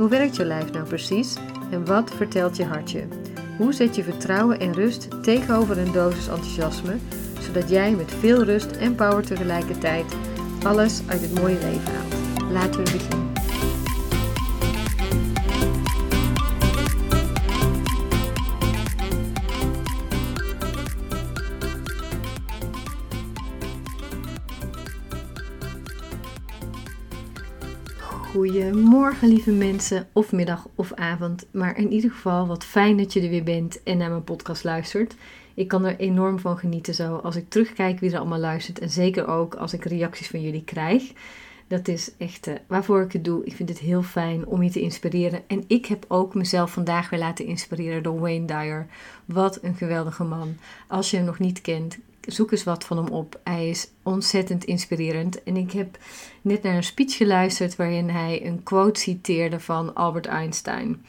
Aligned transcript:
Hoe 0.00 0.08
werkt 0.08 0.36
je 0.36 0.44
lijf 0.44 0.72
nou 0.72 0.86
precies 0.86 1.36
en 1.70 1.84
wat 1.86 2.10
vertelt 2.16 2.56
je 2.56 2.64
hartje? 2.64 3.04
Hoe 3.58 3.72
zet 3.72 3.96
je 3.96 4.02
vertrouwen 4.02 4.60
en 4.60 4.72
rust 4.72 5.22
tegenover 5.22 5.78
een 5.78 5.92
dosis 5.92 6.28
enthousiasme, 6.28 6.96
zodat 7.40 7.68
jij 7.68 7.90
met 7.94 8.12
veel 8.12 8.44
rust 8.44 8.70
en 8.70 8.94
power 8.94 9.26
tegelijkertijd 9.26 10.16
alles 10.62 11.00
uit 11.06 11.20
het 11.20 11.40
mooie 11.40 11.58
leven 11.58 11.94
haalt? 11.94 12.50
Laten 12.52 12.84
we 12.84 12.92
beginnen. 12.92 13.39
Goedemorgen 28.40 29.28
lieve 29.28 29.50
mensen, 29.50 30.06
of 30.12 30.32
middag 30.32 30.68
of 30.74 30.92
avond. 30.94 31.46
Maar 31.50 31.78
in 31.78 31.92
ieder 31.92 32.10
geval 32.10 32.46
wat 32.46 32.64
fijn 32.64 32.96
dat 32.96 33.12
je 33.12 33.20
er 33.20 33.28
weer 33.28 33.42
bent 33.42 33.82
en 33.82 33.98
naar 33.98 34.10
mijn 34.10 34.24
podcast 34.24 34.64
luistert. 34.64 35.14
Ik 35.54 35.68
kan 35.68 35.84
er 35.84 35.98
enorm 35.98 36.38
van 36.38 36.58
genieten 36.58 36.94
zo 36.94 37.16
als 37.16 37.36
ik 37.36 37.48
terugkijk 37.48 38.00
wie 38.00 38.12
er 38.12 38.18
allemaal 38.18 38.38
luistert. 38.38 38.78
En 38.78 38.90
zeker 38.90 39.26
ook 39.26 39.54
als 39.54 39.72
ik 39.72 39.84
reacties 39.84 40.28
van 40.28 40.42
jullie 40.42 40.64
krijg. 40.64 41.12
Dat 41.66 41.88
is 41.88 42.10
echt 42.18 42.46
uh, 42.46 42.54
waarvoor 42.66 43.02
ik 43.02 43.12
het 43.12 43.24
doe. 43.24 43.44
Ik 43.44 43.54
vind 43.54 43.68
het 43.68 43.78
heel 43.78 44.02
fijn 44.02 44.46
om 44.46 44.62
je 44.62 44.70
te 44.70 44.80
inspireren. 44.80 45.42
En 45.46 45.64
ik 45.66 45.86
heb 45.86 46.04
ook 46.08 46.34
mezelf 46.34 46.72
vandaag 46.72 47.10
weer 47.10 47.20
laten 47.20 47.44
inspireren 47.44 48.02
door 48.02 48.20
Wayne 48.20 48.46
Dyer. 48.46 48.86
Wat 49.24 49.58
een 49.62 49.74
geweldige 49.74 50.24
man. 50.24 50.56
Als 50.88 51.10
je 51.10 51.16
hem 51.16 51.26
nog 51.26 51.38
niet 51.38 51.60
kent, 51.60 51.98
zoek 52.20 52.52
eens 52.52 52.64
wat 52.64 52.84
van 52.84 52.96
hem 52.96 53.08
op. 53.08 53.40
Hij 53.44 53.68
is 53.68 53.88
ontzettend 54.02 54.64
inspirerend. 54.64 55.42
En 55.42 55.56
ik 55.56 55.72
heb 55.72 55.98
net 56.42 56.62
naar 56.62 56.76
een 56.76 56.84
speech 56.84 57.16
geluisterd 57.16 57.76
waarin 57.76 58.08
hij 58.08 58.46
een 58.46 58.62
quote 58.62 59.00
citeerde 59.00 59.60
van 59.60 59.94
Albert 59.94 60.26
Einstein. 60.26 61.04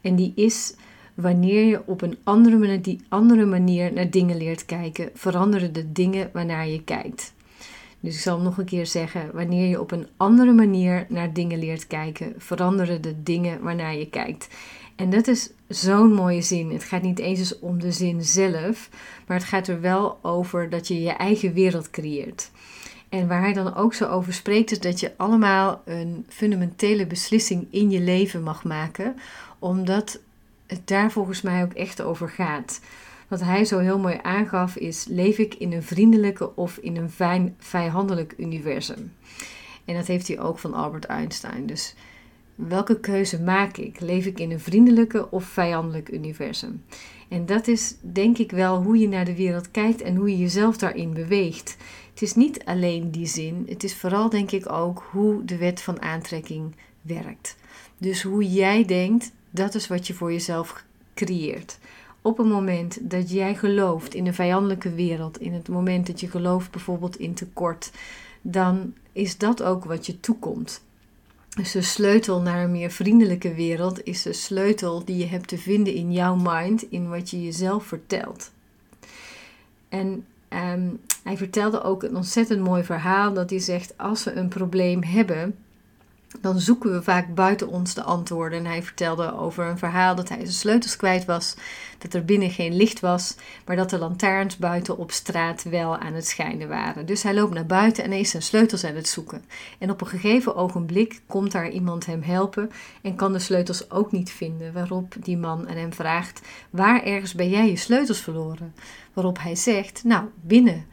En 0.00 0.16
die 0.16 0.32
is: 0.34 0.74
Wanneer 1.14 1.64
je 1.64 1.86
op 1.86 2.02
een 2.02 2.18
andere 2.24 2.56
manier, 2.56 2.82
die 2.82 3.00
andere 3.08 3.44
manier 3.44 3.92
naar 3.92 4.10
dingen 4.10 4.36
leert 4.36 4.64
kijken, 4.64 5.10
veranderen 5.14 5.72
de 5.72 5.92
dingen 5.92 6.30
waarnaar 6.32 6.68
je 6.68 6.84
kijkt. 6.84 7.32
Dus 8.02 8.14
ik 8.14 8.20
zal 8.20 8.34
hem 8.34 8.44
nog 8.44 8.58
een 8.58 8.64
keer 8.64 8.86
zeggen: 8.86 9.30
wanneer 9.32 9.68
je 9.68 9.80
op 9.80 9.90
een 9.90 10.06
andere 10.16 10.52
manier 10.52 11.06
naar 11.08 11.32
dingen 11.32 11.58
leert 11.58 11.86
kijken, 11.86 12.34
veranderen 12.36 13.02
de 13.02 13.22
dingen 13.22 13.62
waarnaar 13.62 13.96
je 13.96 14.08
kijkt. 14.08 14.48
En 14.96 15.10
dat 15.10 15.28
is 15.28 15.50
zo'n 15.68 16.12
mooie 16.12 16.42
zin. 16.42 16.70
Het 16.70 16.84
gaat 16.84 17.02
niet 17.02 17.18
eens 17.18 17.58
om 17.58 17.80
de 17.80 17.92
zin 17.92 18.24
zelf, 18.24 18.88
maar 19.26 19.36
het 19.36 19.46
gaat 19.46 19.68
er 19.68 19.80
wel 19.80 20.18
over 20.22 20.70
dat 20.70 20.88
je 20.88 21.02
je 21.02 21.10
eigen 21.10 21.52
wereld 21.52 21.90
creëert. 21.90 22.50
En 23.08 23.28
waar 23.28 23.40
hij 23.40 23.52
dan 23.52 23.74
ook 23.74 23.94
zo 23.94 24.08
over 24.08 24.32
spreekt, 24.32 24.70
is 24.70 24.80
dat 24.80 25.00
je 25.00 25.12
allemaal 25.16 25.82
een 25.84 26.26
fundamentele 26.28 27.06
beslissing 27.06 27.66
in 27.70 27.90
je 27.90 28.00
leven 28.00 28.42
mag 28.42 28.64
maken, 28.64 29.16
omdat 29.58 30.20
het 30.66 30.80
daar 30.84 31.10
volgens 31.10 31.42
mij 31.42 31.62
ook 31.62 31.72
echt 31.72 32.02
over 32.02 32.28
gaat. 32.28 32.80
Wat 33.32 33.40
hij 33.40 33.64
zo 33.64 33.78
heel 33.78 33.98
mooi 33.98 34.18
aangaf 34.22 34.76
is: 34.76 35.06
leef 35.08 35.38
ik 35.38 35.54
in 35.54 35.72
een 35.72 35.82
vriendelijke 35.82 36.56
of 36.56 36.76
in 36.76 36.96
een 36.96 37.10
vijandelijk 37.58 38.34
universum? 38.36 39.12
En 39.84 39.94
dat 39.94 40.06
heeft 40.06 40.28
hij 40.28 40.40
ook 40.40 40.58
van 40.58 40.74
Albert 40.74 41.04
Einstein. 41.04 41.66
Dus 41.66 41.94
welke 42.54 43.00
keuze 43.00 43.40
maak 43.40 43.76
ik? 43.76 44.00
Leef 44.00 44.26
ik 44.26 44.40
in 44.40 44.50
een 44.50 44.60
vriendelijke 44.60 45.30
of 45.30 45.44
vijandelijk 45.44 46.12
universum? 46.12 46.84
En 47.28 47.46
dat 47.46 47.68
is 47.68 47.94
denk 48.00 48.38
ik 48.38 48.50
wel 48.50 48.82
hoe 48.82 48.98
je 48.98 49.08
naar 49.08 49.24
de 49.24 49.36
wereld 49.36 49.70
kijkt 49.70 50.02
en 50.02 50.16
hoe 50.16 50.30
je 50.30 50.38
jezelf 50.38 50.76
daarin 50.76 51.12
beweegt. 51.12 51.76
Het 52.10 52.22
is 52.22 52.34
niet 52.34 52.64
alleen 52.64 53.10
die 53.10 53.26
zin, 53.26 53.66
het 53.68 53.84
is 53.84 53.96
vooral 53.96 54.28
denk 54.28 54.50
ik 54.50 54.72
ook 54.72 55.08
hoe 55.10 55.44
de 55.44 55.56
wet 55.56 55.82
van 55.82 56.02
aantrekking 56.02 56.74
werkt. 57.02 57.56
Dus 57.98 58.22
hoe 58.22 58.52
jij 58.52 58.84
denkt, 58.84 59.32
dat 59.50 59.74
is 59.74 59.88
wat 59.88 60.06
je 60.06 60.14
voor 60.14 60.32
jezelf 60.32 60.84
creëert. 61.14 61.78
Op 62.22 62.38
het 62.38 62.46
moment 62.46 63.10
dat 63.10 63.30
jij 63.30 63.54
gelooft 63.54 64.14
in 64.14 64.26
een 64.26 64.34
vijandelijke 64.34 64.94
wereld, 64.94 65.40
in 65.40 65.52
het 65.52 65.68
moment 65.68 66.06
dat 66.06 66.20
je 66.20 66.28
gelooft 66.28 66.70
bijvoorbeeld 66.70 67.16
in 67.16 67.34
tekort, 67.34 67.90
dan 68.42 68.94
is 69.12 69.38
dat 69.38 69.62
ook 69.62 69.84
wat 69.84 70.06
je 70.06 70.20
toekomt. 70.20 70.82
Dus 71.56 71.72
de 71.72 71.82
sleutel 71.82 72.40
naar 72.40 72.64
een 72.64 72.70
meer 72.70 72.90
vriendelijke 72.90 73.54
wereld 73.54 74.04
is 74.04 74.22
de 74.22 74.32
sleutel 74.32 75.04
die 75.04 75.16
je 75.16 75.26
hebt 75.26 75.48
te 75.48 75.58
vinden 75.58 75.94
in 75.94 76.12
jouw 76.12 76.36
mind, 76.36 76.82
in 76.90 77.08
wat 77.08 77.30
je 77.30 77.42
jezelf 77.42 77.84
vertelt. 77.84 78.50
En 79.88 80.26
ehm, 80.48 80.88
hij 81.22 81.36
vertelde 81.36 81.82
ook 81.82 82.02
een 82.02 82.16
ontzettend 82.16 82.60
mooi 82.60 82.84
verhaal 82.84 83.32
dat 83.32 83.50
hij 83.50 83.58
zegt: 83.58 83.98
als 83.98 84.24
we 84.24 84.32
een 84.32 84.48
probleem 84.48 85.02
hebben, 85.02 85.54
dan 86.40 86.60
zoeken 86.60 86.92
we 86.92 87.02
vaak 87.02 87.34
buiten 87.34 87.68
ons 87.68 87.94
de 87.94 88.02
antwoorden. 88.02 88.58
En 88.58 88.66
hij 88.66 88.82
vertelde 88.82 89.34
over 89.34 89.66
een 89.66 89.78
verhaal 89.78 90.14
dat 90.14 90.28
hij 90.28 90.38
zijn 90.38 90.52
sleutels 90.52 90.96
kwijt 90.96 91.24
was, 91.24 91.54
dat 91.98 92.14
er 92.14 92.24
binnen 92.24 92.50
geen 92.50 92.76
licht 92.76 93.00
was, 93.00 93.34
maar 93.66 93.76
dat 93.76 93.90
de 93.90 93.98
lantaarns 93.98 94.56
buiten 94.56 94.98
op 94.98 95.10
straat 95.10 95.62
wel 95.62 95.98
aan 95.98 96.14
het 96.14 96.26
schijnen 96.26 96.68
waren. 96.68 97.06
Dus 97.06 97.22
hij 97.22 97.34
loopt 97.34 97.54
naar 97.54 97.66
buiten 97.66 98.04
en 98.04 98.12
is 98.12 98.30
zijn 98.30 98.42
sleutels 98.42 98.84
aan 98.84 98.94
het 98.94 99.08
zoeken. 99.08 99.44
En 99.78 99.90
op 99.90 100.00
een 100.00 100.06
gegeven 100.06 100.56
ogenblik 100.56 101.20
komt 101.26 101.52
daar 101.52 101.70
iemand 101.70 102.06
hem 102.06 102.22
helpen 102.22 102.70
en 103.02 103.16
kan 103.16 103.32
de 103.32 103.38
sleutels 103.38 103.90
ook 103.90 104.12
niet 104.12 104.30
vinden, 104.30 104.72
waarop 104.72 105.14
die 105.20 105.36
man 105.36 105.68
aan 105.68 105.76
hem 105.76 105.92
vraagt: 105.92 106.40
Waar 106.70 107.02
ergens 107.02 107.34
ben 107.34 107.48
jij 107.48 107.68
je 107.68 107.76
sleutels 107.76 108.20
verloren? 108.20 108.74
Waarop 109.12 109.38
hij 109.38 109.56
zegt: 109.56 110.04
Nou, 110.04 110.24
binnen. 110.40 110.86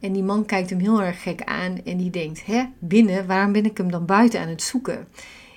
En 0.00 0.12
die 0.12 0.22
man 0.22 0.44
kijkt 0.44 0.70
hem 0.70 0.78
heel 0.78 1.02
erg 1.02 1.22
gek 1.22 1.42
aan 1.42 1.80
en 1.84 1.96
die 1.96 2.10
denkt: 2.10 2.46
hè, 2.46 2.64
binnen, 2.78 3.26
waarom 3.26 3.52
ben 3.52 3.64
ik 3.64 3.76
hem 3.76 3.90
dan 3.90 4.04
buiten 4.04 4.40
aan 4.40 4.48
het 4.48 4.62
zoeken? 4.62 5.08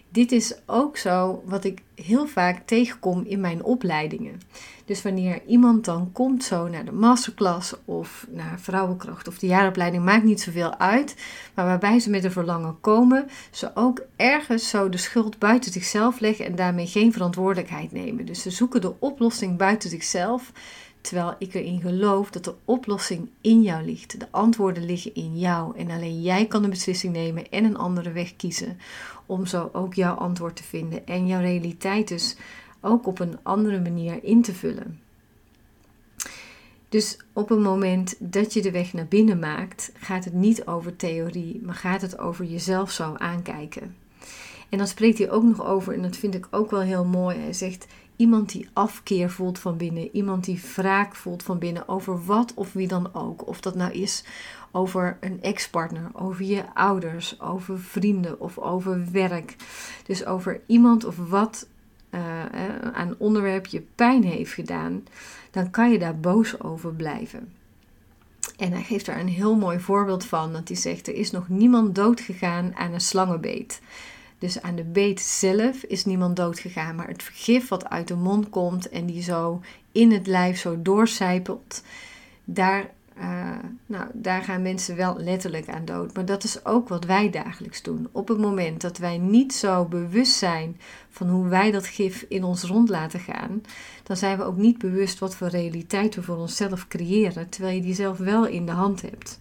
Dit 0.09 0.31
is 0.31 0.53
ook 0.65 0.97
zo 0.97 1.43
wat 1.45 1.63
ik 1.63 1.81
heel 1.95 2.27
vaak 2.27 2.61
tegenkom 2.65 3.23
in 3.25 3.39
mijn 3.39 3.63
opleidingen. 3.63 4.41
Dus 4.85 5.01
wanneer 5.01 5.41
iemand 5.45 5.85
dan 5.85 6.11
komt 6.11 6.43
zo 6.43 6.67
naar 6.67 6.85
de 6.85 6.91
masterclass 6.91 7.73
of 7.85 8.27
naar 8.29 8.59
vrouwenkracht 8.59 9.27
of 9.27 9.39
de 9.39 9.47
jaaropleiding, 9.47 10.03
maakt 10.03 10.23
niet 10.23 10.41
zoveel 10.41 10.77
uit. 10.77 11.15
Maar 11.53 11.65
waarbij 11.65 11.99
ze 11.99 12.09
met 12.09 12.23
een 12.23 12.31
verlangen 12.31 12.77
komen, 12.81 13.29
ze 13.51 13.71
ook 13.75 14.01
ergens 14.15 14.69
zo 14.69 14.89
de 14.89 14.97
schuld 14.97 15.39
buiten 15.39 15.71
zichzelf 15.71 16.19
leggen 16.19 16.45
en 16.45 16.55
daarmee 16.55 16.87
geen 16.87 17.13
verantwoordelijkheid 17.13 17.91
nemen. 17.91 18.25
Dus 18.25 18.41
ze 18.41 18.49
zoeken 18.49 18.81
de 18.81 18.93
oplossing 18.99 19.57
buiten 19.57 19.89
zichzelf. 19.89 20.51
Terwijl 21.01 21.35
ik 21.39 21.53
erin 21.53 21.81
geloof 21.81 22.31
dat 22.31 22.43
de 22.43 22.55
oplossing 22.65 23.29
in 23.41 23.61
jou 23.61 23.85
ligt. 23.85 24.19
De 24.19 24.27
antwoorden 24.31 24.85
liggen 24.85 25.15
in 25.15 25.39
jou. 25.39 25.77
En 25.77 25.89
alleen 25.89 26.21
jij 26.21 26.45
kan 26.45 26.61
de 26.61 26.69
beslissing 26.69 27.13
nemen 27.13 27.49
en 27.49 27.63
een 27.63 27.77
andere 27.77 28.11
weg 28.11 28.35
kiezen. 28.35 28.77
Om 29.25 29.45
zo 29.45 29.69
ook 29.73 29.93
jouw 29.93 30.15
antwoord 30.15 30.55
te 30.55 30.63
vinden. 30.63 31.07
En 31.07 31.27
jouw 31.27 31.41
realiteit 31.41 32.07
dus 32.07 32.35
ook 32.81 33.07
op 33.07 33.19
een 33.19 33.37
andere 33.43 33.79
manier 33.79 34.23
in 34.23 34.41
te 34.41 34.53
vullen. 34.53 34.99
Dus 36.89 37.17
op 37.33 37.49
het 37.49 37.59
moment 37.59 38.15
dat 38.19 38.53
je 38.53 38.61
de 38.61 38.71
weg 38.71 38.93
naar 38.93 39.07
binnen 39.07 39.39
maakt, 39.39 39.91
gaat 39.95 40.25
het 40.25 40.33
niet 40.33 40.65
over 40.65 40.95
theorie, 40.95 41.61
maar 41.63 41.75
gaat 41.75 42.01
het 42.01 42.19
over 42.19 42.45
jezelf 42.45 42.91
zo 42.91 43.13
aankijken. 43.17 43.95
En 44.69 44.77
dan 44.77 44.87
spreekt 44.87 45.17
hij 45.17 45.31
ook 45.31 45.43
nog 45.43 45.65
over, 45.65 45.93
en 45.93 46.01
dat 46.01 46.17
vind 46.17 46.35
ik 46.35 46.47
ook 46.51 46.71
wel 46.71 46.81
heel 46.81 47.05
mooi. 47.05 47.37
Hij 47.37 47.53
zegt: 47.53 47.87
Iemand 48.21 48.51
die 48.51 48.69
afkeer 48.73 49.29
voelt 49.29 49.59
van 49.59 49.77
binnen, 49.77 50.09
iemand 50.15 50.43
die 50.43 50.61
wraak 50.75 51.15
voelt 51.15 51.43
van 51.43 51.59
binnen 51.59 51.87
over 51.87 52.25
wat 52.25 52.53
of 52.53 52.73
wie 52.73 52.87
dan 52.87 53.13
ook. 53.13 53.47
Of 53.47 53.61
dat 53.61 53.75
nou 53.75 53.91
is 53.91 54.23
over 54.71 55.17
een 55.19 55.41
ex-partner, 55.41 56.09
over 56.13 56.45
je 56.45 56.73
ouders, 56.73 57.41
over 57.41 57.79
vrienden 57.79 58.39
of 58.39 58.57
over 58.57 59.11
werk. 59.11 59.55
Dus 60.05 60.25
over 60.25 60.61
iemand 60.65 61.05
of 61.05 61.15
wat 61.29 61.67
uh, 62.11 62.21
aan 62.93 63.15
onderwerp 63.17 63.65
je 63.65 63.83
pijn 63.95 64.23
heeft 64.23 64.53
gedaan, 64.53 65.03
dan 65.51 65.69
kan 65.69 65.91
je 65.91 65.99
daar 65.99 66.19
boos 66.19 66.61
over 66.61 66.93
blijven. 66.93 67.53
En 68.57 68.71
hij 68.71 68.83
geeft 68.83 69.05
daar 69.05 69.19
een 69.19 69.27
heel 69.27 69.55
mooi 69.55 69.79
voorbeeld 69.79 70.25
van, 70.25 70.53
dat 70.53 70.67
hij 70.67 70.77
zegt: 70.77 71.07
Er 71.07 71.15
is 71.15 71.31
nog 71.31 71.49
niemand 71.49 71.95
doodgegaan 71.95 72.75
aan 72.75 72.93
een 72.93 73.01
slangenbeet. 73.01 73.81
Dus 74.41 74.61
aan 74.61 74.75
de 74.75 74.83
beet 74.83 75.21
zelf 75.21 75.83
is 75.83 76.05
niemand 76.05 76.35
dood 76.35 76.59
gegaan, 76.59 76.95
maar 76.95 77.07
het 77.07 77.23
vergif 77.23 77.67
wat 77.67 77.89
uit 77.89 78.07
de 78.07 78.15
mond 78.15 78.49
komt 78.49 78.89
en 78.89 79.05
die 79.05 79.23
zo 79.23 79.61
in 79.91 80.11
het 80.11 80.27
lijf 80.27 80.59
zo 80.59 80.81
doorcijpelt, 80.81 81.83
daar 82.43 82.89
uh, 83.17 83.49
nou, 83.85 84.05
daar 84.13 84.43
gaan 84.43 84.61
mensen 84.61 84.95
wel 84.95 85.17
letterlijk 85.17 85.69
aan 85.69 85.85
dood. 85.85 86.13
Maar 86.13 86.25
dat 86.25 86.43
is 86.43 86.65
ook 86.65 86.89
wat 86.89 87.05
wij 87.05 87.29
dagelijks 87.29 87.81
doen. 87.81 88.07
Op 88.11 88.27
het 88.27 88.37
moment 88.37 88.81
dat 88.81 88.97
wij 88.97 89.17
niet 89.17 89.53
zo 89.53 89.85
bewust 89.85 90.33
zijn 90.33 90.79
van 91.09 91.29
hoe 91.29 91.47
wij 91.47 91.71
dat 91.71 91.87
gif 91.87 92.25
in 92.29 92.43
ons 92.43 92.63
rond 92.63 92.89
laten 92.89 93.19
gaan, 93.19 93.61
dan 94.03 94.17
zijn 94.17 94.37
we 94.37 94.43
ook 94.43 94.57
niet 94.57 94.77
bewust 94.77 95.19
wat 95.19 95.35
voor 95.35 95.47
realiteit 95.47 96.15
we 96.15 96.23
voor 96.23 96.37
onszelf 96.37 96.87
creëren, 96.87 97.49
terwijl 97.49 97.75
je 97.75 97.81
die 97.81 97.95
zelf 97.95 98.17
wel 98.17 98.45
in 98.45 98.65
de 98.65 98.71
hand 98.71 99.01
hebt. 99.01 99.40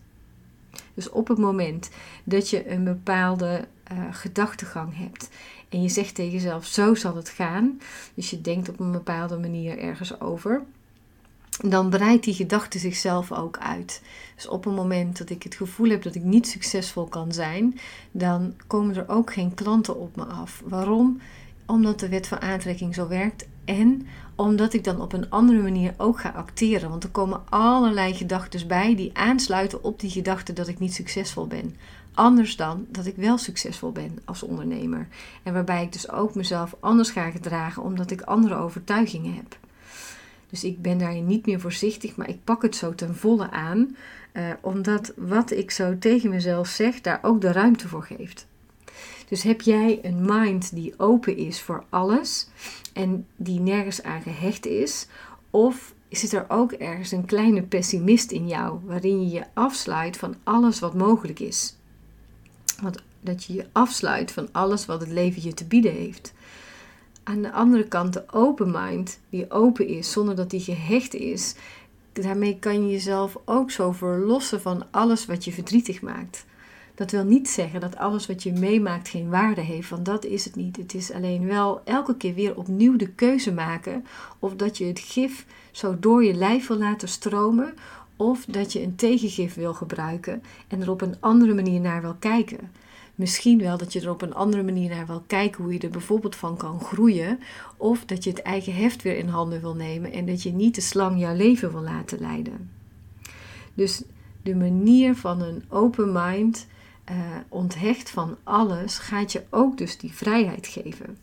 Dus 1.00 1.10
op 1.10 1.28
het 1.28 1.38
moment 1.38 1.90
dat 2.24 2.50
je 2.50 2.70
een 2.70 2.84
bepaalde 2.84 3.64
uh, 3.92 3.98
gedachtegang 4.10 4.96
hebt 4.96 5.28
en 5.68 5.82
je 5.82 5.88
zegt 5.88 6.14
tegen 6.14 6.32
jezelf: 6.32 6.64
zo 6.64 6.94
zal 6.94 7.16
het 7.16 7.28
gaan, 7.28 7.80
dus 8.14 8.30
je 8.30 8.40
denkt 8.40 8.68
op 8.68 8.80
een 8.80 8.92
bepaalde 8.92 9.38
manier 9.38 9.78
ergens 9.78 10.20
over 10.20 10.62
dan 11.68 11.90
breidt 11.90 12.24
die 12.24 12.34
gedachte 12.34 12.78
zichzelf 12.78 13.32
ook 13.32 13.58
uit. 13.58 14.02
Dus 14.34 14.48
op 14.48 14.66
een 14.66 14.74
moment 14.74 15.18
dat 15.18 15.30
ik 15.30 15.42
het 15.42 15.54
gevoel 15.54 15.90
heb 15.90 16.02
dat 16.02 16.14
ik 16.14 16.22
niet 16.22 16.48
succesvol 16.48 17.06
kan 17.06 17.32
zijn, 17.32 17.78
dan 18.10 18.54
komen 18.66 18.96
er 18.96 19.08
ook 19.08 19.32
geen 19.32 19.54
klanten 19.54 19.98
op 19.98 20.16
me 20.16 20.24
af. 20.24 20.62
Waarom? 20.64 21.20
Omdat 21.70 22.00
de 22.00 22.08
wet 22.08 22.26
van 22.26 22.40
aantrekking 22.40 22.94
zo 22.94 23.08
werkt 23.08 23.48
en 23.64 24.06
omdat 24.34 24.72
ik 24.72 24.84
dan 24.84 25.00
op 25.00 25.12
een 25.12 25.30
andere 25.30 25.62
manier 25.62 25.94
ook 25.96 26.20
ga 26.20 26.28
acteren. 26.28 26.90
Want 26.90 27.04
er 27.04 27.10
komen 27.10 27.42
allerlei 27.48 28.14
gedachten 28.14 28.68
bij 28.68 28.96
die 28.96 29.10
aansluiten 29.16 29.84
op 29.84 30.00
die 30.00 30.10
gedachte 30.10 30.52
dat 30.52 30.68
ik 30.68 30.78
niet 30.78 30.94
succesvol 30.94 31.46
ben. 31.46 31.76
Anders 32.14 32.56
dan 32.56 32.86
dat 32.88 33.06
ik 33.06 33.16
wel 33.16 33.38
succesvol 33.38 33.92
ben 33.92 34.18
als 34.24 34.42
ondernemer. 34.42 35.08
En 35.42 35.52
waarbij 35.52 35.82
ik 35.82 35.92
dus 35.92 36.10
ook 36.10 36.34
mezelf 36.34 36.76
anders 36.80 37.10
ga 37.10 37.30
gedragen 37.30 37.82
omdat 37.82 38.10
ik 38.10 38.20
andere 38.20 38.54
overtuigingen 38.54 39.34
heb. 39.34 39.58
Dus 40.48 40.64
ik 40.64 40.82
ben 40.82 40.98
daarin 40.98 41.26
niet 41.26 41.46
meer 41.46 41.60
voorzichtig, 41.60 42.16
maar 42.16 42.28
ik 42.28 42.44
pak 42.44 42.62
het 42.62 42.76
zo 42.76 42.94
ten 42.94 43.14
volle 43.16 43.50
aan, 43.50 43.96
uh, 44.32 44.42
omdat 44.60 45.12
wat 45.16 45.50
ik 45.50 45.70
zo 45.70 45.98
tegen 45.98 46.30
mezelf 46.30 46.68
zeg, 46.68 47.00
daar 47.00 47.18
ook 47.22 47.40
de 47.40 47.52
ruimte 47.52 47.88
voor 47.88 48.02
geeft. 48.02 48.48
Dus 49.28 49.42
heb 49.42 49.60
jij 49.60 49.98
een 50.02 50.24
mind 50.24 50.74
die 50.74 50.94
open 50.96 51.36
is 51.36 51.60
voor 51.60 51.84
alles 51.88 52.48
en 52.92 53.26
die 53.36 53.60
nergens 53.60 54.02
aan 54.02 54.22
gehecht 54.22 54.66
is, 54.66 55.06
of 55.50 55.94
zit 56.08 56.32
er 56.32 56.44
ook 56.48 56.72
ergens 56.72 57.10
een 57.10 57.24
kleine 57.24 57.62
pessimist 57.62 58.30
in 58.30 58.48
jou, 58.48 58.78
waarin 58.84 59.22
je 59.22 59.28
je 59.28 59.44
afsluit 59.54 60.16
van 60.16 60.34
alles 60.44 60.78
wat 60.78 60.94
mogelijk 60.94 61.40
is? 61.40 61.76
Want 62.80 63.02
dat 63.20 63.44
je 63.44 63.52
je 63.52 63.66
afsluit 63.72 64.32
van 64.32 64.48
alles 64.52 64.86
wat 64.86 65.00
het 65.00 65.10
leven 65.10 65.42
je 65.42 65.54
te 65.54 65.64
bieden 65.64 65.92
heeft. 65.92 66.32
Aan 67.22 67.42
de 67.42 67.52
andere 67.52 67.88
kant 67.88 68.12
de 68.12 68.24
open 68.32 68.70
mind, 68.70 69.20
die 69.30 69.50
open 69.50 69.86
is 69.86 70.12
zonder 70.12 70.36
dat 70.36 70.50
die 70.50 70.60
gehecht 70.60 71.14
is, 71.14 71.54
daarmee 72.12 72.58
kan 72.58 72.86
je 72.86 72.92
jezelf 72.92 73.36
ook 73.44 73.70
zo 73.70 73.92
verlossen 73.92 74.60
van 74.60 74.86
alles 74.90 75.26
wat 75.26 75.44
je 75.44 75.52
verdrietig 75.52 76.00
maakt. 76.00 76.44
Dat 77.00 77.10
wil 77.10 77.24
niet 77.24 77.48
zeggen 77.48 77.80
dat 77.80 77.96
alles 77.96 78.26
wat 78.26 78.42
je 78.42 78.52
meemaakt 78.52 79.08
geen 79.08 79.28
waarde 79.28 79.60
heeft, 79.60 79.90
want 79.90 80.04
dat 80.04 80.24
is 80.24 80.44
het 80.44 80.56
niet. 80.56 80.76
Het 80.76 80.94
is 80.94 81.12
alleen 81.12 81.46
wel 81.46 81.80
elke 81.84 82.16
keer 82.16 82.34
weer 82.34 82.56
opnieuw 82.56 82.96
de 82.96 83.08
keuze 83.08 83.52
maken 83.52 84.04
of 84.38 84.56
dat 84.56 84.78
je 84.78 84.84
het 84.84 84.98
gif 84.98 85.46
zo 85.70 85.96
door 85.98 86.24
je 86.24 86.34
lijf 86.34 86.66
wil 86.66 86.78
laten 86.78 87.08
stromen 87.08 87.74
of 88.16 88.44
dat 88.44 88.72
je 88.72 88.82
een 88.82 88.94
tegengif 88.94 89.54
wil 89.54 89.74
gebruiken 89.74 90.42
en 90.68 90.80
er 90.80 90.90
op 90.90 91.00
een 91.00 91.16
andere 91.20 91.54
manier 91.54 91.80
naar 91.80 92.00
wil 92.00 92.16
kijken 92.18 92.70
misschien 93.14 93.58
wel 93.58 93.76
dat 93.78 93.92
je 93.92 94.00
er 94.00 94.10
op 94.10 94.22
een 94.22 94.34
andere 94.34 94.62
manier 94.62 94.90
naar 94.90 95.06
wil 95.06 95.22
kijken 95.26 95.62
hoe 95.62 95.72
je 95.72 95.78
er 95.78 95.90
bijvoorbeeld 95.90 96.36
van 96.36 96.56
kan 96.56 96.80
groeien. 96.80 97.38
Of 97.76 98.04
dat 98.04 98.24
je 98.24 98.30
het 98.30 98.42
eigen 98.42 98.74
heft 98.74 99.02
weer 99.02 99.16
in 99.16 99.28
handen 99.28 99.60
wil 99.60 99.74
nemen 99.74 100.12
en 100.12 100.26
dat 100.26 100.42
je 100.42 100.52
niet 100.52 100.74
de 100.74 100.80
slang 100.80 101.20
jouw 101.20 101.36
leven 101.36 101.72
wil 101.72 101.82
laten 101.82 102.20
leiden. 102.20 102.70
Dus 103.74 104.02
de 104.42 104.54
manier 104.54 105.14
van 105.16 105.42
een 105.42 105.62
open 105.68 106.12
mind, 106.12 106.66
uh, 107.10 107.16
onthecht 107.48 108.10
van 108.10 108.36
alles, 108.42 108.98
gaat 108.98 109.32
je 109.32 109.42
ook 109.50 109.78
dus 109.78 109.98
die 109.98 110.12
vrijheid 110.12 110.66
geven 110.66 111.16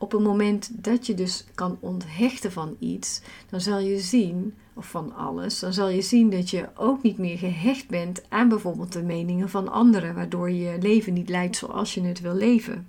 op 0.00 0.12
het 0.12 0.22
moment 0.22 0.70
dat 0.72 1.06
je 1.06 1.14
dus 1.14 1.44
kan 1.54 1.76
onthechten 1.80 2.52
van 2.52 2.76
iets, 2.78 3.20
dan 3.50 3.60
zal 3.60 3.78
je 3.78 3.98
zien, 3.98 4.54
of 4.74 4.86
van 4.86 5.14
alles, 5.14 5.58
dan 5.58 5.72
zal 5.72 5.88
je 5.88 6.02
zien 6.02 6.30
dat 6.30 6.50
je 6.50 6.68
ook 6.74 7.02
niet 7.02 7.18
meer 7.18 7.38
gehecht 7.38 7.88
bent 7.88 8.22
aan 8.28 8.48
bijvoorbeeld 8.48 8.92
de 8.92 9.02
meningen 9.02 9.48
van 9.48 9.68
anderen, 9.68 10.14
waardoor 10.14 10.50
je 10.50 10.60
je 10.60 10.78
leven 10.80 11.12
niet 11.12 11.28
leidt 11.28 11.56
zoals 11.56 11.94
je 11.94 12.02
het 12.02 12.20
wil 12.20 12.34
leven. 12.34 12.86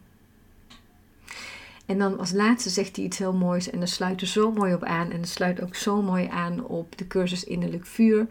En 1.92 1.98
dan 1.98 2.20
als 2.20 2.32
laatste 2.32 2.70
zegt 2.70 2.96
hij 2.96 3.06
iets 3.06 3.18
heel 3.18 3.34
moois 3.34 3.70
en 3.70 3.80
daar 3.80 3.88
sluit 3.88 4.22
er 4.22 4.28
zo 4.28 4.52
mooi 4.52 4.74
op 4.74 4.84
aan 4.84 5.12
en 5.12 5.18
dat 5.18 5.30
sluit 5.30 5.62
ook 5.62 5.76
zo 5.76 6.02
mooi 6.02 6.28
aan 6.28 6.66
op 6.66 6.98
de 6.98 7.08
cursus 7.08 7.44
Innerlijk 7.44 7.86
Vuur. 7.86 8.28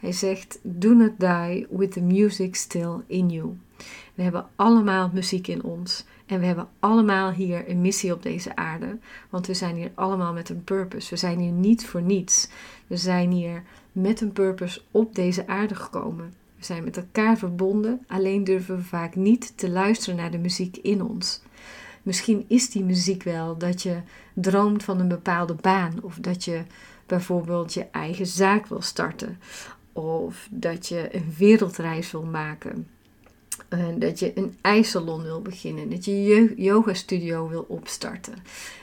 Hij 0.00 0.12
zegt: 0.12 0.58
Do 0.62 0.94
not 0.94 1.20
die 1.20 1.66
with 1.70 1.92
the 1.92 2.00
music 2.00 2.56
still 2.56 2.94
in 3.06 3.28
you. 3.28 3.56
We 4.14 4.22
hebben 4.22 4.46
allemaal 4.56 5.10
muziek 5.12 5.46
in 5.46 5.62
ons. 5.62 6.04
En 6.26 6.40
we 6.40 6.46
hebben 6.46 6.68
allemaal 6.78 7.32
hier 7.32 7.68
een 7.68 7.80
missie 7.80 8.12
op 8.12 8.22
deze 8.22 8.56
aarde. 8.56 8.98
Want 9.30 9.46
we 9.46 9.54
zijn 9.54 9.76
hier 9.76 9.90
allemaal 9.94 10.32
met 10.32 10.48
een 10.48 10.64
purpose. 10.64 11.10
We 11.10 11.16
zijn 11.16 11.38
hier 11.38 11.52
niet 11.52 11.86
voor 11.86 12.02
niets. 12.02 12.48
We 12.86 12.96
zijn 12.96 13.30
hier 13.30 13.62
met 13.92 14.20
een 14.20 14.32
purpose 14.32 14.80
op 14.90 15.14
deze 15.14 15.46
aarde 15.46 15.74
gekomen. 15.74 16.34
We 16.56 16.64
zijn 16.64 16.84
met 16.84 16.96
elkaar 16.96 17.38
verbonden, 17.38 18.04
alleen 18.06 18.44
durven 18.44 18.76
we 18.76 18.82
vaak 18.82 19.14
niet 19.14 19.56
te 19.56 19.70
luisteren 19.70 20.16
naar 20.16 20.30
de 20.30 20.38
muziek 20.38 20.76
in 20.76 21.02
ons. 21.02 21.42
Misschien 22.02 22.44
is 22.48 22.70
die 22.70 22.84
muziek 22.84 23.22
wel 23.22 23.58
dat 23.58 23.82
je 23.82 24.00
droomt 24.34 24.84
van 24.84 25.00
een 25.00 25.08
bepaalde 25.08 25.54
baan, 25.54 25.98
of 26.02 26.14
dat 26.20 26.44
je 26.44 26.62
bijvoorbeeld 27.06 27.74
je 27.74 27.86
eigen 27.90 28.26
zaak 28.26 28.66
wil 28.66 28.82
starten, 28.82 29.38
of 29.92 30.48
dat 30.50 30.88
je 30.88 31.08
een 31.14 31.34
wereldreis 31.38 32.10
wil 32.10 32.24
maken, 32.24 32.88
uh, 33.68 33.86
dat 33.98 34.18
je 34.18 34.38
een 34.38 34.58
ijsalon 34.60 35.22
wil 35.22 35.42
beginnen, 35.42 35.90
dat 35.90 36.04
je 36.04 36.22
je 36.22 36.54
yoga 36.56 36.94
studio 36.94 37.48
wil 37.48 37.64
opstarten, 37.68 38.34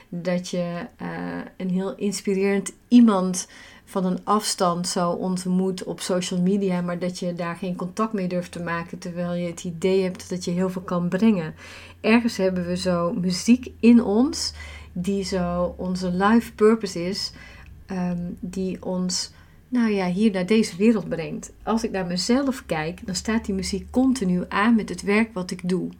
dat 0.08 0.48
je 0.48 0.86
uh, 1.02 1.38
een 1.56 1.70
heel 1.70 1.94
inspirerend 1.94 2.72
iemand 2.88 3.48
van 3.90 4.04
een 4.04 4.24
afstand 4.24 4.88
zo 4.88 5.10
ontmoet 5.10 5.84
op 5.84 6.00
social 6.00 6.40
media, 6.40 6.80
maar 6.80 6.98
dat 6.98 7.18
je 7.18 7.34
daar 7.34 7.56
geen 7.56 7.76
contact 7.76 8.12
mee 8.12 8.28
durft 8.28 8.52
te 8.52 8.62
maken, 8.62 8.98
terwijl 8.98 9.34
je 9.34 9.46
het 9.46 9.64
idee 9.64 10.02
hebt 10.02 10.28
dat 10.28 10.44
je 10.44 10.50
heel 10.50 10.70
veel 10.70 10.82
kan 10.82 11.08
brengen. 11.08 11.54
Ergens 12.00 12.36
hebben 12.36 12.66
we 12.66 12.76
zo 12.76 13.12
muziek 13.12 13.70
in 13.80 14.04
ons, 14.04 14.52
die 14.92 15.24
zo 15.24 15.74
onze 15.76 16.10
life 16.10 16.52
purpose 16.52 17.08
is, 17.08 17.32
um, 17.90 18.36
die 18.40 18.84
ons 18.84 19.32
nou 19.68 19.90
ja, 19.90 20.06
hier 20.06 20.30
naar 20.30 20.46
deze 20.46 20.76
wereld 20.76 21.08
brengt. 21.08 21.52
Als 21.62 21.84
ik 21.84 21.90
naar 21.90 22.06
mezelf 22.06 22.66
kijk, 22.66 23.06
dan 23.06 23.14
staat 23.14 23.44
die 23.44 23.54
muziek 23.54 23.90
continu 23.90 24.44
aan 24.48 24.74
met 24.74 24.88
het 24.88 25.02
werk 25.02 25.34
wat 25.34 25.50
ik 25.50 25.68
doe. 25.68 25.90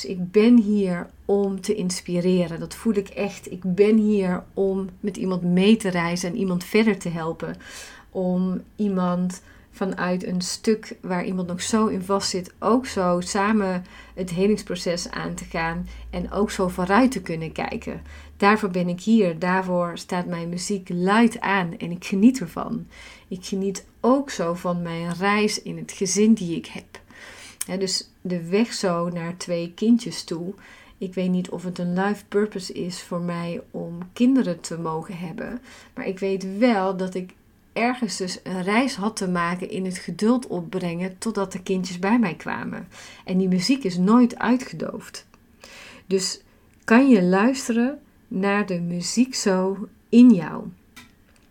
Dus 0.00 0.10
ik 0.10 0.30
ben 0.30 0.58
hier 0.58 1.06
om 1.24 1.60
te 1.60 1.74
inspireren. 1.74 2.60
Dat 2.60 2.74
voel 2.74 2.94
ik 2.94 3.08
echt. 3.08 3.50
Ik 3.50 3.74
ben 3.74 3.96
hier 3.96 4.44
om 4.54 4.88
met 5.00 5.16
iemand 5.16 5.42
mee 5.42 5.76
te 5.76 5.88
reizen 5.88 6.28
en 6.30 6.36
iemand 6.36 6.64
verder 6.64 6.98
te 6.98 7.08
helpen. 7.08 7.56
Om 8.10 8.62
iemand 8.76 9.42
vanuit 9.70 10.26
een 10.26 10.40
stuk 10.40 10.96
waar 11.00 11.24
iemand 11.24 11.48
nog 11.48 11.62
zo 11.62 11.86
in 11.86 12.02
vast 12.02 12.30
zit, 12.30 12.52
ook 12.58 12.86
zo 12.86 13.20
samen 13.20 13.84
het 14.14 14.30
helingsproces 14.30 15.10
aan 15.10 15.34
te 15.34 15.44
gaan 15.44 15.88
en 16.10 16.30
ook 16.30 16.50
zo 16.50 16.68
vooruit 16.68 17.12
te 17.12 17.22
kunnen 17.22 17.52
kijken. 17.52 18.02
Daarvoor 18.36 18.70
ben 18.70 18.88
ik 18.88 19.00
hier, 19.00 19.38
daarvoor 19.38 19.98
staat 19.98 20.26
mijn 20.26 20.48
muziek 20.48 20.88
luid 20.92 21.40
aan 21.40 21.78
en 21.78 21.90
ik 21.90 22.04
geniet 22.04 22.40
ervan. 22.40 22.86
Ik 23.28 23.44
geniet 23.44 23.86
ook 24.00 24.30
zo 24.30 24.54
van 24.54 24.82
mijn 24.82 25.14
reis 25.14 25.62
in 25.62 25.76
het 25.76 25.92
gezin 25.92 26.34
die 26.34 26.56
ik 26.56 26.66
heb. 26.66 27.00
Dus 27.76 28.10
de 28.20 28.48
weg 28.48 28.72
zo 28.72 29.08
naar 29.08 29.36
twee 29.36 29.72
kindjes 29.74 30.24
toe. 30.24 30.54
Ik 30.98 31.14
weet 31.14 31.30
niet 31.30 31.50
of 31.50 31.64
het 31.64 31.78
een 31.78 31.94
life 31.94 32.24
purpose 32.28 32.72
is 32.72 33.02
voor 33.02 33.20
mij 33.20 33.60
om 33.70 33.98
kinderen 34.12 34.60
te 34.60 34.78
mogen 34.78 35.18
hebben. 35.18 35.60
Maar 35.94 36.06
ik 36.06 36.18
weet 36.18 36.58
wel 36.58 36.96
dat 36.96 37.14
ik 37.14 37.34
ergens 37.72 38.16
dus 38.16 38.40
een 38.42 38.62
reis 38.62 38.94
had 38.94 39.16
te 39.16 39.28
maken 39.28 39.70
in 39.70 39.84
het 39.84 39.98
geduld 39.98 40.46
opbrengen 40.46 41.18
totdat 41.18 41.52
de 41.52 41.62
kindjes 41.62 41.98
bij 41.98 42.18
mij 42.18 42.34
kwamen. 42.34 42.88
En 43.24 43.38
die 43.38 43.48
muziek 43.48 43.84
is 43.84 43.96
nooit 43.96 44.38
uitgedoofd. 44.38 45.26
Dus 46.06 46.40
kan 46.84 47.08
je 47.08 47.22
luisteren 47.22 47.98
naar 48.28 48.66
de 48.66 48.80
muziek 48.80 49.34
zo 49.34 49.88
in 50.08 50.30
jou. 50.30 50.64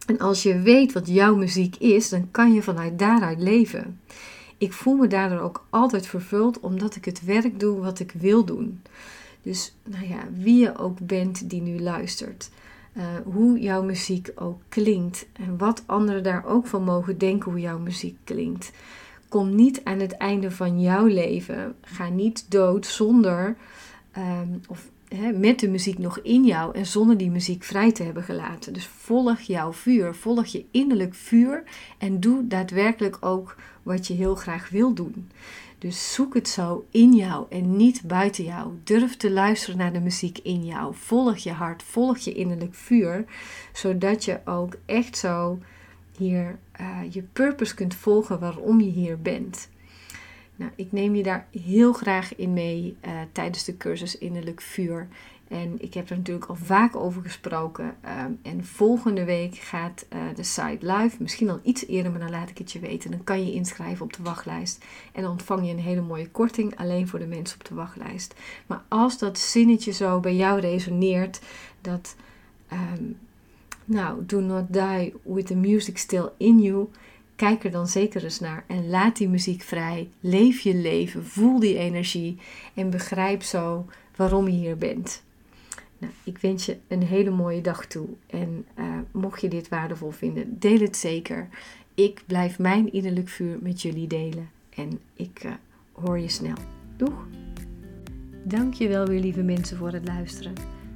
En 0.07 0.19
als 0.19 0.43
je 0.43 0.59
weet 0.59 0.93
wat 0.93 1.07
jouw 1.07 1.35
muziek 1.35 1.75
is, 1.75 2.09
dan 2.09 2.31
kan 2.31 2.53
je 2.53 2.61
vanuit 2.61 2.99
daaruit 2.99 3.39
leven. 3.39 3.99
Ik 4.57 4.73
voel 4.73 4.95
me 4.95 5.07
daardoor 5.07 5.39
ook 5.39 5.65
altijd 5.69 6.07
vervuld 6.07 6.59
omdat 6.59 6.95
ik 6.95 7.05
het 7.05 7.25
werk 7.25 7.59
doe 7.59 7.79
wat 7.79 7.99
ik 7.99 8.11
wil 8.11 8.45
doen. 8.45 8.81
Dus 9.41 9.75
nou 9.83 10.07
ja, 10.07 10.19
wie 10.33 10.59
je 10.59 10.77
ook 10.77 10.99
bent 10.99 11.49
die 11.49 11.61
nu 11.61 11.79
luistert. 11.79 12.49
Eh, 12.93 13.03
hoe 13.23 13.59
jouw 13.59 13.83
muziek 13.83 14.31
ook 14.35 14.61
klinkt 14.69 15.27
en 15.33 15.57
wat 15.57 15.83
anderen 15.85 16.23
daar 16.23 16.45
ook 16.45 16.67
van 16.67 16.83
mogen 16.83 17.17
denken 17.17 17.51
hoe 17.51 17.59
jouw 17.59 17.79
muziek 17.79 18.17
klinkt. 18.23 18.71
Kom 19.29 19.55
niet 19.55 19.83
aan 19.83 19.99
het 19.99 20.11
einde 20.11 20.51
van 20.51 20.81
jouw 20.81 21.05
leven. 21.05 21.75
Ga 21.81 22.09
niet 22.09 22.51
dood 22.51 22.85
zonder, 22.85 23.55
um, 24.17 24.61
of 24.67 24.89
met 25.33 25.59
de 25.59 25.69
muziek 25.69 25.97
nog 25.97 26.19
in 26.19 26.45
jou 26.45 26.75
en 26.75 26.85
zonder 26.85 27.17
die 27.17 27.31
muziek 27.31 27.63
vrij 27.63 27.91
te 27.91 28.03
hebben 28.03 28.23
gelaten. 28.23 28.73
Dus 28.73 28.85
volg 28.85 29.39
jouw 29.39 29.73
vuur, 29.73 30.15
volg 30.15 30.45
je 30.45 30.65
innerlijk 30.71 31.13
vuur 31.15 31.63
en 31.97 32.19
doe 32.19 32.47
daadwerkelijk 32.47 33.17
ook 33.19 33.55
wat 33.83 34.07
je 34.07 34.13
heel 34.13 34.35
graag 34.35 34.69
wil 34.69 34.93
doen. 34.93 35.29
Dus 35.79 36.13
zoek 36.13 36.33
het 36.33 36.47
zo 36.47 36.85
in 36.91 37.13
jou 37.13 37.45
en 37.49 37.75
niet 37.75 38.01
buiten 38.03 38.43
jou. 38.43 38.71
Durf 38.83 39.17
te 39.17 39.31
luisteren 39.31 39.77
naar 39.77 39.93
de 39.93 39.99
muziek 39.99 40.37
in 40.37 40.65
jou. 40.65 40.93
Volg 40.95 41.37
je 41.37 41.51
hart, 41.51 41.83
volg 41.83 42.17
je 42.17 42.33
innerlijk 42.33 42.75
vuur, 42.75 43.25
zodat 43.73 44.25
je 44.25 44.39
ook 44.45 44.77
echt 44.85 45.17
zo 45.17 45.59
hier 46.17 46.59
uh, 46.81 46.99
je 47.09 47.21
purpose 47.21 47.75
kunt 47.75 47.95
volgen 47.95 48.39
waarom 48.39 48.81
je 48.81 48.89
hier 48.89 49.21
bent. 49.21 49.69
Nou, 50.57 50.71
ik 50.75 50.91
neem 50.91 51.15
je 51.15 51.23
daar 51.23 51.47
heel 51.51 51.93
graag 51.93 52.35
in 52.35 52.53
mee 52.53 52.97
uh, 53.05 53.11
tijdens 53.31 53.63
de 53.63 53.77
cursus 53.77 54.17
Innerlijk 54.17 54.61
Vuur. 54.61 55.07
En 55.47 55.75
ik 55.81 55.93
heb 55.93 56.09
er 56.09 56.17
natuurlijk 56.17 56.45
al 56.45 56.55
vaak 56.55 56.95
over 56.95 57.21
gesproken. 57.21 57.95
Um, 58.25 58.39
en 58.41 58.65
volgende 58.65 59.23
week 59.23 59.55
gaat 59.55 60.05
uh, 60.13 60.19
de 60.35 60.43
site 60.43 60.77
live. 60.93 61.15
Misschien 61.19 61.49
al 61.49 61.59
iets 61.63 61.87
eerder, 61.87 62.11
maar 62.11 62.19
dan 62.19 62.29
laat 62.29 62.49
ik 62.49 62.57
het 62.57 62.71
je 62.71 62.79
weten. 62.79 63.11
Dan 63.11 63.23
kan 63.23 63.45
je 63.45 63.53
inschrijven 63.53 64.05
op 64.05 64.13
de 64.13 64.23
wachtlijst. 64.23 64.85
En 65.11 65.21
dan 65.21 65.31
ontvang 65.31 65.65
je 65.65 65.71
een 65.71 65.79
hele 65.79 66.01
mooie 66.01 66.29
korting 66.29 66.77
alleen 66.77 67.07
voor 67.07 67.19
de 67.19 67.27
mensen 67.27 67.59
op 67.59 67.65
de 67.65 67.75
wachtlijst. 67.75 68.35
Maar 68.65 68.81
als 68.87 69.17
dat 69.17 69.39
zinnetje 69.39 69.91
zo 69.91 70.19
bij 70.19 70.35
jou 70.35 70.59
resoneert, 70.59 71.41
dat 71.81 72.15
um, 72.73 73.17
nou, 73.85 74.25
do 74.25 74.39
not 74.39 74.73
die 74.73 75.13
with 75.23 75.45
the 75.45 75.55
music 75.55 75.97
still 75.97 76.29
in 76.37 76.59
you. 76.59 76.89
Kijk 77.37 77.63
er 77.63 77.71
dan 77.71 77.87
zeker 77.87 78.23
eens 78.23 78.39
naar 78.39 78.63
en 78.67 78.89
laat 78.89 79.17
die 79.17 79.29
muziek 79.29 79.61
vrij. 79.61 80.09
Leef 80.19 80.59
je 80.59 80.75
leven, 80.75 81.25
voel 81.25 81.59
die 81.59 81.77
energie 81.77 82.37
en 82.73 82.89
begrijp 82.89 83.43
zo 83.43 83.85
waarom 84.15 84.47
je 84.47 84.57
hier 84.57 84.77
bent. 84.77 85.23
Nou, 85.97 86.13
ik 86.23 86.37
wens 86.37 86.65
je 86.65 86.77
een 86.87 87.03
hele 87.03 87.29
mooie 87.29 87.61
dag 87.61 87.85
toe. 87.85 88.07
En 88.27 88.65
uh, 88.79 88.85
mocht 89.11 89.41
je 89.41 89.47
dit 89.47 89.69
waardevol 89.69 90.11
vinden, 90.11 90.59
deel 90.59 90.79
het 90.79 90.97
zeker. 90.97 91.47
Ik 91.93 92.23
blijf 92.25 92.59
mijn 92.59 92.93
innerlijk 92.93 93.29
vuur 93.29 93.57
met 93.61 93.81
jullie 93.81 94.07
delen. 94.07 94.49
En 94.69 94.99
ik 95.13 95.43
uh, 95.45 95.51
hoor 95.91 96.19
je 96.19 96.29
snel. 96.29 96.57
Doeg! 96.95 97.27
Dankjewel 98.43 99.05
weer 99.05 99.19
lieve 99.19 99.43
mensen 99.43 99.77
voor 99.77 99.91
het 99.91 100.07
luisteren. 100.07 100.53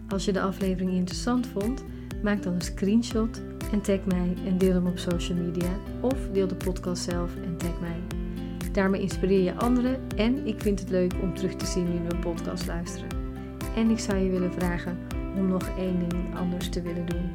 Als 0.09 0.25
je 0.25 0.31
de 0.31 0.41
aflevering 0.41 0.91
interessant 0.91 1.47
vond, 1.47 1.83
maak 2.23 2.43
dan 2.43 2.53
een 2.53 2.61
screenshot 2.61 3.41
en 3.71 3.81
tag 3.81 4.05
mij 4.05 4.33
en 4.45 4.57
deel 4.57 4.73
hem 4.73 4.87
op 4.87 4.97
social 4.97 5.37
media. 5.37 5.69
Of 5.99 6.29
deel 6.33 6.47
de 6.47 6.55
podcast 6.55 7.03
zelf 7.03 7.35
en 7.35 7.57
tag 7.57 7.79
mij. 7.79 8.01
Daarmee 8.71 9.01
inspireer 9.01 9.43
je 9.43 9.55
anderen 9.55 9.99
en 10.15 10.47
ik 10.47 10.61
vind 10.61 10.79
het 10.79 10.89
leuk 10.89 11.13
om 11.21 11.35
terug 11.35 11.55
te 11.55 11.65
zien 11.65 11.91
wie 11.91 11.99
mijn 11.99 12.19
podcast 12.19 12.67
luisteren. 12.67 13.09
En 13.75 13.89
ik 13.89 13.99
zou 13.99 14.17
je 14.17 14.29
willen 14.29 14.53
vragen 14.53 14.97
om 15.37 15.47
nog 15.47 15.69
één 15.77 16.09
ding 16.09 16.35
anders 16.35 16.69
te 16.69 16.81
willen 16.81 17.05
doen. 17.05 17.31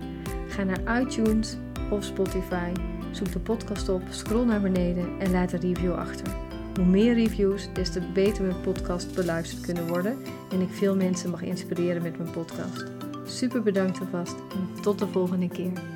Ga 0.49 0.65
naar 0.65 1.03
iTunes 1.03 1.57
of 1.91 2.05
Spotify, 2.05 2.73
zoek 3.11 3.33
de 3.33 3.39
podcast 3.39 3.89
op, 3.89 4.03
scroll 4.11 4.45
naar 4.45 4.61
beneden 4.61 5.09
en 5.19 5.31
laat 5.31 5.53
een 5.53 5.61
review 5.61 5.93
achter. 5.93 6.27
Hoe 6.75 6.85
meer 6.85 7.15
reviews, 7.15 7.69
des 7.73 7.91
te 7.91 8.01
beter 8.15 8.45
mijn 8.45 8.61
podcast 8.61 9.15
beluisterd 9.15 9.61
kunnen 9.61 9.89
worden 9.89 10.17
en 10.53 10.61
ik 10.61 10.71
veel 10.71 10.97
mensen 10.97 11.31
mag 11.31 11.43
inspireren 11.43 12.03
met 12.03 12.19
mijn 12.19 12.31
podcast. 12.31 12.85
Super 13.25 13.63
bedankt 13.63 14.01
alvast 14.01 14.35
en 14.35 14.83
tot 14.83 14.99
de 14.99 15.07
volgende 15.07 15.49
keer. 15.49 15.96